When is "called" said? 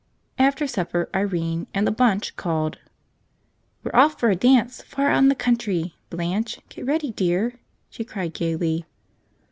2.35-2.79